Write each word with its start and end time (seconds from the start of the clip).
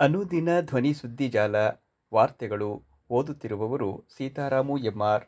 ಅನುದಿನ 0.00 0.48
ಧ್ವನಿ 0.60 0.94
ಸುದ್ದಿಜಾಲ 0.94 1.56
ವಾರ್ತೆಗಳು 2.14 2.82
ಓದುತ್ತಿರುವವರು 3.10 4.04
ಸೀತಾರಾಮು 4.16 4.78
ಎಂಆರ್. 4.78 5.24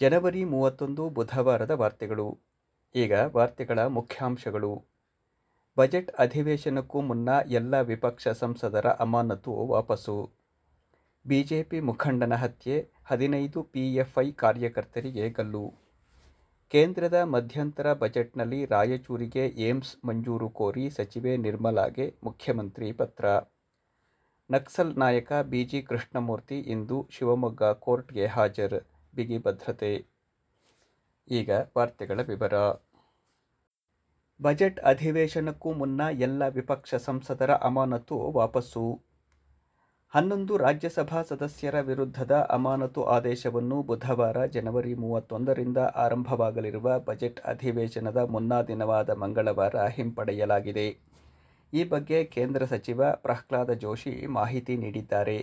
ಜನವರಿ 0.00 0.44
ಮೂವತ್ತೊಂದು 0.44 1.08
ಬುಧವಾರದ 1.08 1.70
ವಾರ್ತೆಗಳು. 1.70 2.38
ಈಗ 2.94 3.12
ವಾರ್ತೆಗಳ 3.32 3.86
ಮುಖ್ಯಾಂಶಗಳು. 3.86 4.82
ಬಜೆಟ್ 5.76 6.10
ಅಧಿವೇಶನಕ್ಕೂ 6.12 7.00
ಮುನ್ನ 7.00 7.28
ಎಲ್ಲ 7.46 7.80
ವಿಪಕ್ಷ 7.80 8.28
ಸಂಸದರ 8.28 8.86
ಅಮಾನತು 8.86 9.52
ವಾಪಸ್ಸು 9.66 10.30
ಬಿಜೆಪಿ 11.26 11.80
ಮುಖಂಡನ 11.80 12.34
ಹತ್ಯೆ 12.34 12.88
ಹದಿನೈದು 13.04 13.62
ಪಿಎಫ್ಐ 13.62 14.32
ಕಾರ್ಯಕರ್ತರಿಗೆ 14.32 15.30
ಗಲ್ಲು. 15.30 15.74
ಕೇಂದ್ರದ 16.68 17.14
ಮಧ್ಯಂತರ 17.14 17.92
ಬಜೆಟ್ನಲ್ಲಿ 17.92 18.66
ರಾಯಚೂರಿಗೆ 18.66 19.46
ಏಮ್ಸ್ 19.46 20.04
ಮಂಜೂರು 20.04 20.48
ಕೋರಿ 20.48 20.90
ಸಚಿವೆ 20.90 21.36
ನಿರ್ಮಲಾಗೆ 21.36 22.14
ಮುಖ್ಯಮಂತ್ರಿ 22.24 22.92
ಪತ್ರ. 22.92 23.24
ನಕ್ಸಲ್ 24.52 24.98
ನಾಯಕ 24.98 25.32
ಬಿಜಿ 25.32 25.82
ಕೃಷ್ಣಮೂರ್ತಿ 25.82 26.58
ಇಂದು 26.58 27.08
ಶಿವಮೊಗ್ಗ 27.10 27.62
ಕೋರ್ಟ್ಗೆ 27.62 28.26
ಹಾಜರು. 28.26 28.86
ಬಿಗಿ 29.14 29.38
ಭದ್ರತೆ. 29.38 30.06
ಈಗ 31.30 31.50
ವಾರ್ತೆಗಳ 31.78 32.20
ವಿವರ. 32.22 32.54
ಬಜೆಟ್ 34.42 34.80
ಅಧಿವೇಶನಕ್ಕೂ 34.80 35.72
ಮುನ್ನ 35.72 36.00
ಎಲ್ಲ 36.00 36.48
ವಿಪಕ್ಷ 36.48 36.94
ಸಂಸದರ 36.94 37.50
ಅಮಾನತು 37.50 38.18
ವಾಪಸ್ಸು. 38.32 39.00
ಹನ್ನೊಂದು 40.08 40.56
ರಾಜ್ಯಸಭಾ 40.56 41.22
ಸದಸ್ಯರ 41.22 41.80
ವಿರುದ್ಧದ 41.80 42.46
ಅಮಾನತು 42.50 43.04
ಆದೇಶವನ್ನು 43.04 43.82
ಬುಧವಾರ 43.82 44.44
ಜನವರಿ 44.44 44.94
ಮೂವತ್ತೊಂದರಿಂದ 44.94 45.78
ಆರಂಭವಾಗಲಿರುವ 45.78 46.98
ಬಜೆಟ್ 46.98 47.40
ಅಧಿವೇಶನದ 47.40 48.16
ಮುನ್ನಾ 48.16 48.62
ದಿನವಾದ 48.62 49.10
ಮಂಗಳವಾರ 49.10 49.76
ಹಿಂಪಡೆಯಲಾಗಿದೆ. 49.76 51.12
ಈ 51.72 51.82
ಬಗ್ಗೆ 51.84 52.24
ಕೇಂದ್ರ 52.24 52.64
ಸಚಿವ 52.64 53.02
ಪ್ರಹ್ಲಾದ 53.14 53.70
ಜೋಶಿ 53.74 54.26
ಮಾಹಿತಿ 54.26 54.76
ನೀಡಿದ್ದಾರೆ. 54.76 55.38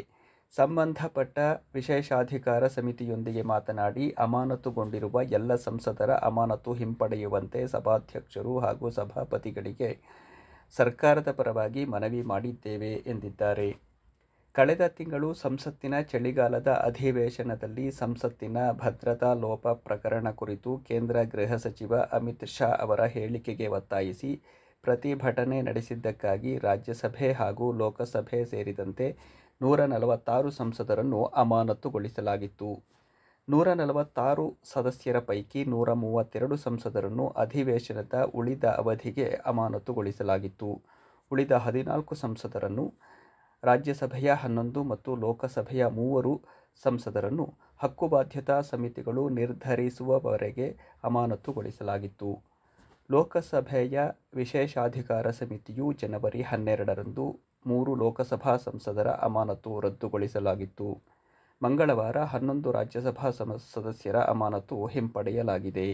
ಸಂಬಂಧಪಟ್ಟ 0.57 1.39
ವಿಶೇಷಾಧಿಕಾರ 1.73 2.67
ಸಮಿತಿಯೊಂದಿಗೆ 2.67 3.41
ಮಾತನಾಡಿ, 3.41 4.05
ಅಮಾನತುಗೊಂಡಿರುವ 4.17 5.21
ಎಲ್ಲ 5.31 5.55
ಸಂಸದರ 5.55 6.11
ಅಮಾನತು 6.29 6.73
ಹಿಂಪಡೆಯುವಂತೆ 6.73 7.67
ಸಭಾಧ್ಯಕ್ಷರು 7.67 8.59
ಹಾಗೂ 8.59 8.89
ಸಭಾಪತಿಗಳಿಗೆ 8.89 9.89
ಸರ್ಕಾರದ 10.77 11.31
ಪರವಾಗಿ 11.31 11.85
ಮನವಿ 11.85 12.21
ಮಾಡಿದ್ದೇವೆ 12.21 12.93
ಎಂದಿದ್ದಾರೆ. 13.07 13.69
ಕಳೆದ 14.55 14.87
ತಿಂಗಳು 14.87 15.33
ಸಂಸತ್ತಿನ 15.33 15.95
ಚಳಿಗಾಲದ 16.01 16.67
ಅಧಿವೇಶನದಲ್ಲಿ 16.67 17.91
ಸಂಸತ್ತಿನ 17.91 18.57
ಭದ್ರತಾ 18.71 19.33
ಲೋಪ 19.33 19.67
ಪ್ರಕರಣ 19.67 20.27
ಕುರಿತು 20.31 20.77
ಕೇಂದ್ರ 20.77 21.17
ಗೃಹ 21.23 21.55
ಸಚಿವ 21.55 21.95
ಅಮಿತ್ 22.11 22.45
ಶಾ 22.45 22.69
ಅವರ 22.85 23.01
ಹೇಳಿಕೆಗೆ 23.05 23.67
ಒತ್ತಾಯಿಸಿ 23.67 24.31
ಪ್ರತಿಭಟನೆ 24.83 25.61
ನಡೆಸಿದ್ದಕ್ಕಾಗಿ 25.61 26.57
ರಾಜ್ಯಸಭೆ 26.57 27.31
ಹಾಗೂ 27.31 27.65
ಲೋಕಸಭೆ 27.71 28.45
ಸೇರಿದಂತೆ 28.45 29.07
ನೂರ 29.61 29.85
ನಲವತ್ತಾರು 29.85 30.49
ಸಂಸದರನ್ನು 30.49 31.23
ಅಮಾನತುಗೊಳಿಸಲಾಗಿತ್ತು. 31.23 32.69
ನೂರ 33.47 33.67
ನಲವತ್ತಾರು 33.73 34.45
ಸದಸ್ಯರ 34.63 35.19
ಪೈಕಿ 35.19 35.65
ನೂರ 35.65 35.93
ಮೂವತ್ತೆರಡು 35.93 36.55
ಸಂಸದರನ್ನು 36.55 37.25
ಅಧಿವೇಶನದ 37.27 38.13
ಉಳಿದ 38.33 38.63
ಅವಧಿಗೆ 38.63 39.27
ಅಮಾನತುಗೊಳಿಸಲಾಗಿತ್ತು. 39.45 40.69
ಉಳಿದ 41.31 41.51
ಹದಿನಾಲ್ಕು 41.65 42.15
ಸಂಸದರನ್ನು 42.15 42.85
ರಾಜ್ಯಸಭೆಯ 43.63 44.29
ಹನ್ನೊಂದು 44.33 44.83
ಮತ್ತು 44.83 45.15
ಲೋಕಸಭೆಯ 45.15 45.85
ಮೂವರು 45.87 46.33
ಸಂಸದರನ್ನು 46.83 47.45
ಹಕ್ಕುಬಾಧ್ಯತಾ 47.77 48.61
ಸಮಿತಿಗಳು 48.61 49.23
ನಿರ್ಧರಿಸುವವರೆಗೆ 49.29 50.67
ಅಮಾನತುಗೊಳಿಸಲಾಗಿತ್ತು. 51.03 52.29
ಲೋಕಸಭೆಯ 53.09 53.99
ವಿಶೇಷಾಧಿಕಾರ 54.35 55.29
ಸಮಿತಿಯು 55.31 55.85
ಜನವರಿ 55.91 56.41
ಹನ್ನೆರಡರಂದು 56.41 57.23
ಮೂರು 57.65 57.95
ಲೋಕಸಭಾ 57.95 58.57
ಸಂಸದರ 58.57 59.07
ಅಮಾನತು 59.07 59.79
ರದ್ದುಗೊಳಿಸಲಾಗಿತ್ತು. 59.79 61.01
ಮಂಗಳವಾರ 61.61 62.17
ಹನ್ನೊಂದು 62.23 62.71
ರಾಜ್ಯಸಭಾ 62.71 63.29
ಸದಸ್ಯರ 63.73 64.17
ಅಮಾನತು 64.33 64.85
ಹಿಂಪಡೆಯಲಾಗಿದೆ. 64.85 65.87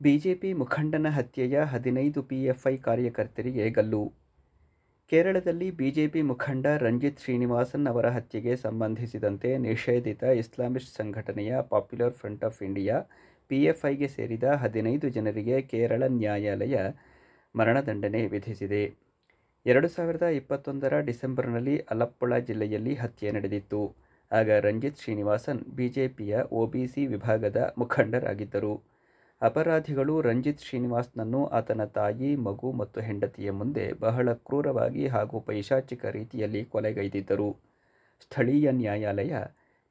ಬಿಜೆಪಿ 0.00 0.52
ಮುಖಂಡನ 0.52 1.06
ಹತ್ಯೆಯ 1.08 1.58
ಹದಿನೈದು 1.64 2.22
ಪಿಎಫ್ಐ 2.22 2.76
ಕಾರ್ಯಕರ್ತರಿಗೆ 2.76 3.70
ಗಲ್ಲು. 3.70 4.02
ಕೇರಳದಲ್ಲಿ 5.12 5.70
ಬಿಜೆಪಿ 5.70 6.22
ಮುಖಂಡ 6.22 6.66
ರಂಜಿತ್ 6.66 7.20
ಶ್ರೀನಿವಾಸನ್ 7.20 7.86
ಅವರ 7.86 8.06
ಹತ್ಯೆಗೆ 8.08 8.56
ಸಂಬಂಧಿಸಿದಂತೆ 8.56 9.58
ನಿಷೇಧಿತ 9.58 10.22
ಇಸ್ಲಾಮಿಸ್ಟ್ 10.22 10.96
ಸಂಘಟನೆಯ 10.96 11.62
ಪಾಪ್ಯುಲರ್ 11.68 12.12
ಫ್ರಂಟ್ 12.12 12.44
ಆಫ್ 12.44 12.62
ಇಂಡಿಯಾ 12.62 12.96
ಪಿಎಫ್ಐಗೆ 13.48 14.08
ಸೇರಿದ 14.08 14.44
ಹದಿನೈದು 14.44 15.08
ಜನರಿಗೆ 15.08 15.62
ಕೇರಳ 15.62 16.02
ನ್ಯಾಯಾಲಯ 16.06 16.76
ಮರಣದಂಡನೆ 17.56 18.26
ವಿಧಿಸಿದೆ. 18.26 18.94
ಎರಡು 19.66 19.88
ಸಾವಿರದ 19.88 20.22
ಇಪ್ಪತ್ತೊಂದರ 20.22 21.00
ಡಿಸೆಂಬರ್ನಲ್ಲಿ 21.00 21.78
ಅಲಪ್ಪುಳ 21.78 22.38
ಜಿಲ್ಲೆಯಲ್ಲಿ 22.38 22.94
ಹತ್ಯೆ 22.94 23.30
ನಡೆದಿತ್ತು. 23.30 23.96
ಆಗ 24.32 24.50
ರಂಜಿತ್ 24.50 24.98
ಶ್ರೀನಿವಾಸನ್ 24.98 25.60
ಬಿಜೆಪಿಯ 25.76 26.38
ಒಬಿಸಿ 26.52 27.06
ವಿಭಾಗದ 27.06 27.74
ಮುಖಂಡರಾಗಿದ್ದರು. 27.78 28.82
ಅಪರಾಧಿಗಳು 29.42 30.20
ರಂಜಿತ್ 30.20 30.60
ಶ್ರೀನಿವಾಸ್ನನ್ನು 30.60 31.46
ಆತನ 31.46 31.84
ತಾಯಿ, 31.84 32.36
ಮಗು 32.36 32.72
ಮತ್ತು 32.72 33.00
ಹೆಂಡತಿಯ 33.00 33.50
ಮುಂದೆ 33.50 33.92
ಬಹಳ 33.92 34.32
ಕ್ರೂರವಾಗಿ 34.32 35.06
ಹಾಗೂ 35.06 35.40
ಪೈಶಾಚಿಕ 35.40 36.06
ರೀತಿಯಲ್ಲಿ 36.06 36.64
ಕೊಲೆಗೈದಿದ್ದರು. 36.64 37.56
ಸ್ಥಳೀಯ 38.22 38.70
ನ್ಯಾಯಾಲಯ 38.70 39.34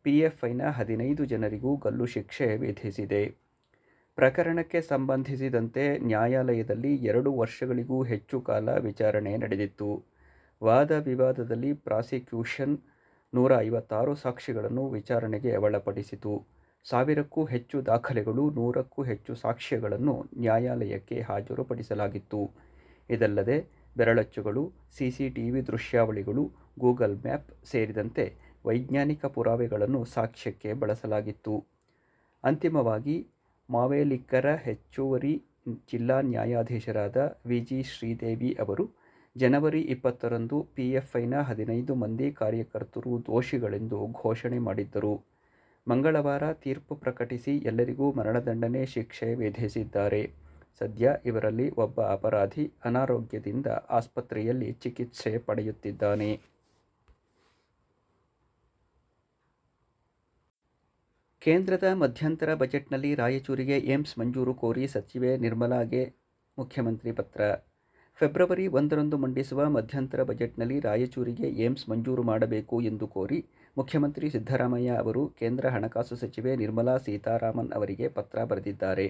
ಪಿಎಫ್ಐನ 0.04 0.62
ಹದಿನೈದು 0.70 1.26
ಜನರಿಗೂ 1.26 1.78
ಗಲ್ಲು 1.78 2.06
ಶಿಕ್ಷೆ 2.06 2.58
ವಿಧಿಸಿದೆ. 2.58 3.45
ಪ್ರಕರಣಕ್ಕೆ 4.18 4.82
ಸಂಬಂಧಿಸಿದಂತೆ 4.82 5.98
ನ್ಯಾಯಾಲಯದಲ್ಲಿ 5.98 6.96
ಎರಡು 6.96 7.34
ವರ್ಷಗಳಿಗೂ 7.34 8.04
ಹೆಚ್ಚು 8.04 8.42
ಕಾಲ 8.42 8.70
ವಿಚಾರಣೆ 8.70 9.38
ನಡೆದಿತ್ತು. 9.38 10.06
ವಾದ 10.64 10.92
ವಿವಾದದಲ್ಲಿ 10.92 11.74
ಪ್ರಾಸಿಕ್ಯೂಷನ್ 11.74 12.76
ನೂರ 13.34 13.52
ಐವತ್ತಾರು 13.60 14.16
ಸಾಕ್ಷಿಗಳನ್ನು 14.16 14.90
ವಿಚಾರಣೆಗೆ 14.90 15.56
ಒಳಪಡಿಸಿತು 15.58 16.34
ಸಾವಿರಕ್ಕೂ 16.86 17.46
ಹೆಚ್ಚು 17.46 17.86
ದಾಖಲೆಗಳು, 17.86 18.50
ನೂರಕ್ಕೂ 18.50 19.04
ಹೆಚ್ಚು 19.04 19.36
ಸಾಕ್ಷ್ಯಗಳನ್ನು 19.36 20.26
ನ್ಯಾಯಾಲಯಕ್ಕೆ 20.38 21.22
ಹಾಜರುಪಡಿಸಲಾಗಿತ್ತು. 21.22 22.42
ಇದಲ್ಲದೆ, 23.10 23.58
ಬೆರಳಚ್ಚುಗಳು, 23.98 24.72
ಸಿಸಿಟಿವಿ 24.98 25.68
ದೃಶ್ಯಾವಳಿಗಳು, 25.68 26.52
ಗೂಗಲ್ 26.80 27.18
ಮ್ಯಾಪ್ 27.18 27.66
ಸೇರಿದಂತೆ 27.66 28.26
ವೈಜ್ಞಾನಿಕ 28.66 29.26
ಪುರಾವೆಗಳನ್ನು 29.26 30.06
ಸಾಕ್ಷ್ಯಕ್ಕೆ 30.06 30.74
ಬಳಸಲಾಗಿತ್ತು. 30.74 31.56
ಅಂತಿಮವಾಗಿ 32.44 33.16
ಮಾವೇಲಿಕ್ಕರ 33.70 34.56
ಹೆಚ್ಚುವರಿ 34.56 35.34
ಜಿಲ್ಲಾ 35.92 36.22
ನ್ಯಾಯಾಧೀಶರಾದ 36.22 37.18
ವಿಜಿ 37.46 37.84
ಶ್ರೀದೇವಿ 37.84 38.52
ಅವರು 38.54 38.86
ಜನವರಿ 39.36 39.82
ಇಪ್ಪತ್ತರಂದು 39.82 40.64
ಪಿ 40.76 40.92
ಎಫ್ 40.92 41.16
ಐನ 41.18 41.36
ಹದಿನೈದು 41.42 41.96
ಮಂದಿ 41.96 42.32
ಕಾರ್ಯಕರ್ತರು 42.32 43.24
ದೋಷಿಗಳೆಂದು 43.26 44.08
ಘೋಷಣೆ 44.22 44.60
ಮಾಡಿದ್ದರು. 44.60 45.14
ಮಂಗಳವಾರ 45.88 46.54
ತೀರ್ಪು 46.54 46.96
ಪ್ರಕಟಿಸಿ 46.96 47.58
ಎಲ್ಲರಿಗೂ 47.58 48.12
ಮರಣದಂಡನೆ 48.14 48.86
ಶಿಕ್ಷೆ 48.86 49.36
ವಿಧಿಸಿದ್ದಾರೆ. 49.36 50.22
ಸದ್ಯ 50.80 51.16
ಇವರಲ್ಲಿ 51.26 51.70
ಒಬ್ಬ 51.78 52.02
ಅಪರಾಧಿ 52.02 52.72
ಅನಾರೋಗ್ಯದಿಂದ 52.86 53.68
ಆಸ್ಪತ್ರೆಯಲ್ಲಿ 53.90 54.72
ಚಿಕಿತ್ಸೆ 54.74 55.38
ಪಡೆಯುತ್ತಿದ್ದಾನೆ. 55.38 56.32
ಕೇಂದ್ರದ 61.46 61.84
ಮಧ್ಯಂತರ 61.94 62.54
ಬಜೆಟ್ನಲ್ಲಿ 62.54 63.16
ರಾಯಚೂರಿಗೆ 63.16 63.78
ಏಮ್ಸ್ 63.78 64.20
ಮಂಜೂರು 64.20 64.54
ಕೋರಿ 64.54 64.88
ಸಚಿವೆ 64.88 65.38
ನಿರ್ಮಲಾಗೆ 65.38 66.02
ಮುಖ್ಯಮಂತ್ರಿ 66.58 67.12
ಪತ್ರ. 67.12 67.42
ಫೆಬ್ರವರಿ 68.20 68.68
ಒಂದರಂದು 68.68 69.18
ಮಂಡಿಸುವ 69.18 69.70
ಮಧ್ಯಂತರ 69.70 70.24
ಬಜೆಟ್ನಲ್ಲಿ 70.24 70.80
ರಾಯಚೂರಿಗೆ 70.80 71.48
ಏಮ್ಸ್ 71.66 71.90
ಮಂಜೂರು 71.90 72.24
ಮಾಡಬೇಕು 72.24 72.82
ಎಂದು 72.82 73.08
ಕೋರಿ 73.08 73.40
ಮುಖ್ಯಮಂತ್ರಿ 73.78 74.30
ಸಿದ್ದರಾಮಯ್ಯ 74.30 74.92
ಅವರು 74.92 75.28
ಕೇಂದ್ರ 75.30 75.70
ಹಣಕಾಸು 75.70 76.16
ಸಚಿವೆ 76.16 76.56
ನಿರ್ಮಲಾ 76.56 76.98
ಸೀತಾರಾಮನ್ 76.98 77.72
ಅವರಿಗೆ 77.72 78.08
ಪತ್ರ 78.08 78.44
ಬರೆದಿದ್ದಾರೆ. 78.44 79.08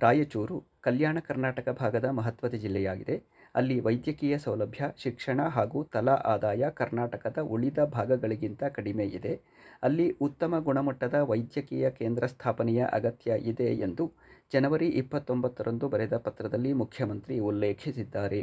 ರಾಯಚೂರು, 0.00 0.58
ಕಲ್ಯಾಣ 0.80 1.18
ಕರ್ನಾಟಕ 1.18 1.68
ಭಾಗದ 1.80 2.04
ಮಹತ್ವದ 2.04 2.54
ಜಿಲ್ಲೆಯಾಗಿದೆ. 2.54 3.16
ಅಲ್ಲಿ 3.54 3.80
ವೈದ್ಯಕೀಯ 3.80 4.38
ಸೌಲಭ್ಯ, 4.38 4.90
ಶಿಕ್ಷಣ 5.02 5.40
ಹಾಗೂ 5.48 5.82
ತಲಾ 5.84 6.12
ಆದಾಯ 6.12 6.70
ಕರ್ನಾಟಕದ 6.70 7.38
ಉಳಿದ 7.38 7.78
ಭಾಗಗಳಿಗಿಂತ 7.84 8.62
ಕಡಿಮೆ 8.64 9.04
ಇದೆ. 9.04 9.40
ಅಲ್ಲಿ 9.82 10.10
ಉತ್ತಮ 10.20 10.58
ಗುಣಮಟ್ಟದ 10.58 11.14
ವೈದ್ಯಕೀಯ 11.14 11.90
ಕೇಂದ್ರ 11.90 12.26
ಸ್ಥಾಪನೆಯ 12.26 12.86
ಅಗತ್ಯ 12.92 13.38
ಇದೆ 13.42 13.64
ಎಂದು 13.64 14.12
ಜನವರಿ 14.52 14.88
ಇಪ್ಪತ್ತೊಂಬತ್ತರಂದು 14.88 15.88
ಬರೆದ 15.88 16.16
ಪತ್ರದಲ್ಲಿ 16.16 16.72
ಮುಖ್ಯಮಂತ್ರಿ 16.72 17.38
ಉಲ್ಲೇಖಿಸಿದ್ದಾರೆ. 17.38 18.40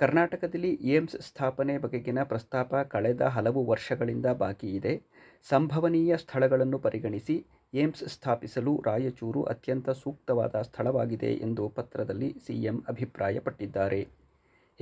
ಕರ್ನಾಟಕದಲ್ಲಿ 0.00 0.72
ಏಮ್ಸ್ 0.82 1.16
ಸ್ಥಾಪನೆ 1.20 1.78
ಬಗೆಗಿನ 1.78 2.22
ಪ್ರಸ್ತಾಪ 2.22 2.74
ಕಳೆದ 2.74 3.22
ಹಲವು 3.22 3.66
ವರ್ಷಗಳಿಂದ 3.66 4.26
ಬಾಕಿ 4.26 4.66
ಇದೆ. 4.66 5.02
ಸಂಭವನೀಯ 5.48 6.16
ಸ್ಥಳಗಳನ್ನು 6.16 6.78
ಪರಿಗಣಿಸಿ 6.78 7.46
ಏಮ್ಸ್ 7.74 8.04
ಸ್ಥಾಪಿಸಲು 8.08 8.82
ರಾಯಚೂರು 8.86 9.42
ಅತ್ಯಂತ 9.42 9.90
ಸೂಕ್ತವಾದ 9.90 10.62
ಸ್ಥಳವಾಗಿದೆ 10.62 11.32
ಎಂದು 11.34 11.68
ಪತ್ರದಲ್ಲಿ 11.68 12.36
ಸಿಎಂ 12.46 12.84
ಅಭಿಪ್ರಾಯಪಟ್ಟಿದ್ದಾರೆ. 12.88 14.21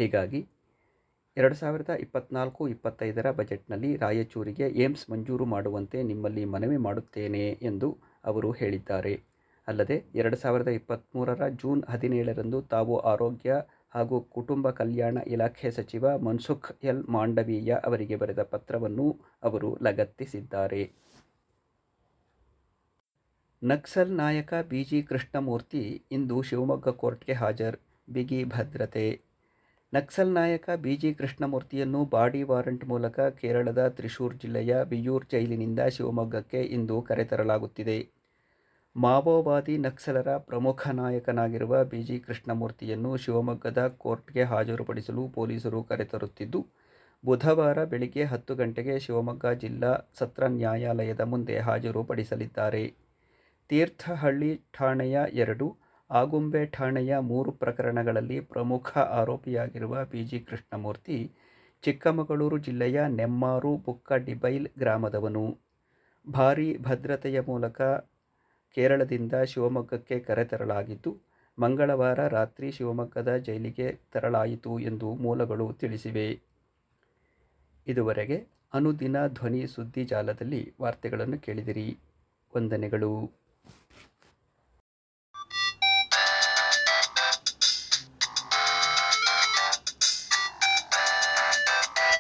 ಹೀಗಾಗಿ 0.01 0.41
ಎರಡು 1.37 1.55
ಸಾವಿರದ 1.55 1.91
ಇಪ್ಪತ್ನಾಲ್ಕು, 2.01 2.69
ಇಪ್ಪತ್ತೈದರ 2.69 3.31
ಬಜೆಟ್ನಲ್ಲಿ 3.31 3.97
ರಾಯಚೂರಿಗೆ 3.97 4.67
ಏಮ್ಸ್ 4.85 5.11
ಮಂಜೂರು 5.11 5.45
ಮಾಡುವಂತೆ 5.45 6.03
ನಿಮ್ಮಲ್ಲಿ 6.03 6.45
ಮನವಿ 6.45 6.77
ಮಾಡುತ್ತೇನೆ 6.77 7.45
ಎಂದು 7.63 7.99
ಅವರು 8.25 8.51
ಹೇಳಿದ್ದಾರೆ. 8.53 9.15
ಅಲ್ಲದೆ, 9.69 9.97
ಎರಡು 10.15 10.37
ಸಾವಿರದ 10.37 10.69
ಇಪ್ಪತ್ತ್ಮೂರರ 10.69 11.49
ಜೂನ್ 11.49 11.83
ಹದಿನೇಳರಂದು 11.89 12.63
ತಾವು 12.63 12.99
ಆರೋಗ್ಯ 13.13 13.53
ಹಾಗೂ 13.95 14.21
ಕುಟುಂಬ 14.21 14.71
ಕಲ್ಯಾಣ 14.71 15.19
ಇಲಾಖೆ 15.27 15.71
ಸಚಿವ 15.71 16.19
ಮನ್ಸುಖ್ 16.19 16.85
ಎಲ್ 16.85 17.05
ಮಾಂಡವೀಯ 17.09 17.77
ಅವರಿಗೆ 17.85 18.17
ಬರೆದ 18.17 18.43
ಪತ್ರವನ್ನು 18.43 19.07
ಅವರು 19.43 19.79
ಲಗತ್ತಿಸಿದ್ದಾರೆ. 19.83 20.83
ನಕ್ಸಲ್ 23.63 24.13
ನಾಯಕ 24.17 24.55
ಬಿಜಿ 24.69 25.03
ಕೃಷ್ಣಮೂರ್ತಿ 25.03 26.03
ಇಂದು 26.13 26.43
ಶಿವಮೊಗ್ಗ 26.43 26.89
ಕೋರ್ಟ್ಗೆ 26.89 27.33
ಹಾಜರ್. 27.33 27.79
ಬಿಗಿ 28.13 28.45
ಭದ್ರತೆ 28.45 29.07
ನಕ್ಸಲ್ 29.93 30.33
ನಾಯಕ 30.33 30.71
ಬಿಜಿ 30.77 31.15
ಕೃಷ್ಣಮೂರ್ತಿಯನ್ನು 31.15 32.05
ಬಾಡಿ 32.05 32.43
ವಾರಂಟ್ 32.43 32.85
ಮೂಲಕ 32.85 33.21
ಕೇರಳದ 33.21 33.89
ತ್ರಿಶೂರ್ 33.89 34.37
ಜಿಲ್ಲೆಯ 34.37 34.75
ಬಿಯೂರ್ 34.85 35.27
ಜೈಲಿನಿಂದ 35.31 35.81
ಶಿವಮೊಗ್ಗಕ್ಕೆ 35.89 36.61
ಇಂದು 36.63 37.03
ಕರೆತರಲಾಗುತ್ತಿದೆ 37.03 37.97
ಮಾವೋವಾದಿ 38.97 39.79
ನಕ್ಸಲರ 39.79 40.37
ಪ್ರಮುಖ 40.37 40.89
ನಾಯಕನಾಗಿರುವ 40.89 41.85
ಬಿಜಿ 41.85 42.21
ಕೃಷ್ಣಮೂರ್ತಿಯನ್ನು 42.21 43.17
ಶಿವಮೊಗ್ಗದ 43.17 43.89
ಕೋರ್ಟ್ಗೆ 43.99 44.45
ಹಾಜರುಪಡಿಸಲು 44.45 45.29
ಪೊಲೀಸರು 45.29 45.83
ಕರೆತರುತ್ತಿದ್ದು 45.83 46.61
ಬುಧವಾರ 47.25 47.85
ಬೆಳಿಗ್ಗೆ 47.85 48.25
ಹತ್ತು 48.25 48.55
ಗಂಟೆಗೆ 48.55 48.99
ಶಿವಮೊಗ್ಗ 48.99 49.47
ಜಿಲ್ಲಾ 49.59 49.93
ಸತ್ರ 50.19 50.45
ನ್ಯಾಯಾಲಯದ 50.53 51.21
ಮುಂದೆ 51.25 51.59
ಹಾಜರುಪಡಿಸಲಿದ್ದಾರೆ. 51.59 52.85
ತೀರ್ಥಹಳ್ಳಿ 53.71 54.53
ಠಾಣೆಯ 54.73 55.19
ಎರಡು 55.33 55.67
ಆಗುಂಬೆ 56.11 56.67
ಠಾಣೆಯ 56.67 57.19
ಮೂರು 57.19 57.51
ಪ್ರಕರಣಗಳಲ್ಲಿ 57.53 58.41
ಪ್ರಮುಖ 58.41 58.99
ಆರೋಪಿಯಾಗಿರುವ 58.99 60.05
ಬಿಜಿ 60.05 60.41
ಕೃಷ್ಣಮೂರ್ತಿ, 60.41 61.31
ಚಿಕ್ಕಮಗಳೂರು 61.83 62.59
ಜಿಲ್ಲೆಯ 62.59 63.05
ನೆಮ್ಮಾರು 63.09 63.77
ಬುಕ್ಕಡಿಬೈಲ್ 63.77 64.69
ಗ್ರಾಮದವನು. 64.79 65.59
ಭಾರೀ 66.33 66.79
ಭದ್ರತೆಯ 66.79 67.41
ಮೂಲಕ 67.41 67.83
ಕೇರಳದಿಂದ 68.77 69.33
ಶಿವಮೊಗ್ಗಕ್ಕೆ 69.47 70.19
ಕರೆತರಲಾಗಿದ್ದು 70.21 71.17
ಮಂಗಳವಾರ 71.59 72.27
ರಾತ್ರಿ 72.29 72.71
ಶಿವಮೊಗ್ಗದ 72.71 73.37
ಜೈಲಿಗೆ 73.37 73.99
ತರಲಾಯಿತು 74.13 74.79
ಎಂದು 74.79 75.15
ಮೂಲಗಳು 75.15 75.73
ತಿಳಿಸಿವೆ. 75.73 76.41
ಇದುವರೆಗೆ 77.87 78.47
ಅನುದಿನ 78.75 79.27
ಧ್ವನಿ 79.27 79.67
ಸುದ್ದಿ 79.67 80.05
ಜಾಲದಲ್ಲಿ 80.05 80.75
ವಾರ್ತೆಗಳನ್ನು 80.81 81.39
ಕೇಳಿದಿರಿ. 81.39 81.99
ವಂದನೆಗಳು. 82.57 83.31